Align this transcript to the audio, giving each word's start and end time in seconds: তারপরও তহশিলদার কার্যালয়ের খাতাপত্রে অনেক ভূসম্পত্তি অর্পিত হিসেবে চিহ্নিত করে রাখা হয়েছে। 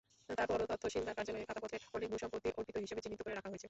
তারপরও 0.29 0.65
তহশিলদার 0.73 1.15
কার্যালয়ের 1.17 1.47
খাতাপত্রে 1.49 1.77
অনেক 1.97 2.09
ভূসম্পত্তি 2.13 2.49
অর্পিত 2.59 2.75
হিসেবে 2.77 3.01
চিহ্নিত 3.03 3.21
করে 3.21 3.35
রাখা 3.35 3.49
হয়েছে। 3.49 3.59